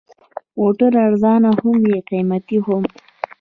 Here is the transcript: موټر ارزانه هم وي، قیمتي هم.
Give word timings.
موټر 0.57 0.91
ارزانه 1.07 1.51
هم 1.61 1.75
وي، 1.83 1.97
قیمتي 2.09 2.57
هم. 2.65 2.83